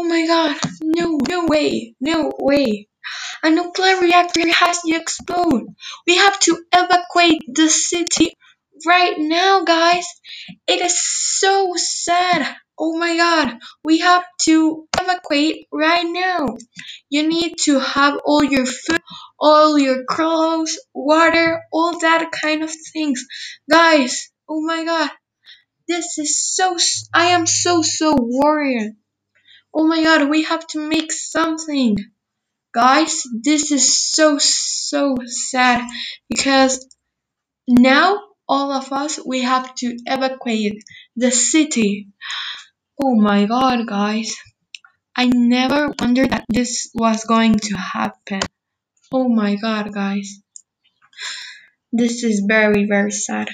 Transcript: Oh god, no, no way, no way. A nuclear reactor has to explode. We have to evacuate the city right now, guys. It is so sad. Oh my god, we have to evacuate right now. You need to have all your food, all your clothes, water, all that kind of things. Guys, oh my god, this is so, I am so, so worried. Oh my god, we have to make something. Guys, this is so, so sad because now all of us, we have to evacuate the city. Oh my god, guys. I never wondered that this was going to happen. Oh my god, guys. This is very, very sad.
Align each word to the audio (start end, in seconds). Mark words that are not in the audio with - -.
Oh 0.00 0.26
god, 0.28 0.56
no, 0.80 1.18
no 1.28 1.46
way, 1.46 1.96
no 2.00 2.32
way. 2.38 2.88
A 3.42 3.50
nuclear 3.50 4.00
reactor 4.00 4.46
has 4.48 4.80
to 4.82 4.94
explode. 4.94 5.74
We 6.06 6.16
have 6.18 6.38
to 6.40 6.56
evacuate 6.72 7.42
the 7.48 7.68
city 7.68 8.34
right 8.86 9.16
now, 9.18 9.64
guys. 9.64 10.06
It 10.68 10.80
is 10.80 11.02
so 11.02 11.74
sad. 11.76 12.54
Oh 12.78 12.96
my 12.96 13.16
god, 13.16 13.58
we 13.82 13.98
have 13.98 14.24
to 14.42 14.86
evacuate 15.00 15.66
right 15.72 16.06
now. 16.06 16.56
You 17.10 17.26
need 17.26 17.56
to 17.64 17.80
have 17.80 18.20
all 18.24 18.44
your 18.44 18.66
food, 18.66 19.00
all 19.40 19.76
your 19.76 20.04
clothes, 20.04 20.78
water, 20.94 21.60
all 21.72 21.98
that 21.98 22.30
kind 22.30 22.62
of 22.62 22.72
things. 22.92 23.26
Guys, 23.68 24.30
oh 24.48 24.60
my 24.60 24.84
god, 24.84 25.10
this 25.88 26.18
is 26.18 26.38
so, 26.38 26.76
I 27.12 27.30
am 27.30 27.46
so, 27.48 27.82
so 27.82 28.14
worried. 28.16 28.94
Oh 29.72 29.86
my 29.86 30.02
god, 30.02 30.28
we 30.28 30.44
have 30.44 30.66
to 30.68 30.88
make 30.88 31.12
something. 31.12 31.96
Guys, 32.74 33.22
this 33.42 33.72
is 33.72 33.98
so, 33.98 34.38
so 34.38 35.16
sad 35.26 35.88
because 36.28 36.86
now 37.68 38.20
all 38.48 38.72
of 38.72 38.92
us, 38.92 39.20
we 39.24 39.42
have 39.42 39.74
to 39.76 39.96
evacuate 40.06 40.82
the 41.16 41.30
city. 41.30 42.08
Oh 43.00 43.14
my 43.14 43.46
god, 43.46 43.86
guys. 43.86 44.34
I 45.16 45.26
never 45.26 45.94
wondered 45.98 46.30
that 46.30 46.46
this 46.48 46.90
was 46.94 47.24
going 47.24 47.58
to 47.58 47.76
happen. 47.76 48.40
Oh 49.12 49.28
my 49.28 49.56
god, 49.56 49.92
guys. 49.92 50.40
This 51.92 52.22
is 52.24 52.44
very, 52.46 52.86
very 52.86 53.10
sad. 53.10 53.46